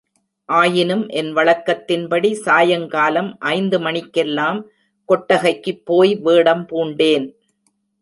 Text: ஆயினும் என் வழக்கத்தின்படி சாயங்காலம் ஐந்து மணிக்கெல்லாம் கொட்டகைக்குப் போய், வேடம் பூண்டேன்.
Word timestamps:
ஆயினும் 0.49 1.03
என் 1.07 1.29
வழக்கத்தின்படி 1.35 2.31
சாயங்காலம் 2.31 3.37
ஐந்து 3.39 3.79
மணிக்கெல்லாம் 3.79 4.59
கொட்டகைக்குப் 5.09 5.85
போய், 5.85 6.15
வேடம் 6.15 6.67
பூண்டேன். 6.69 7.27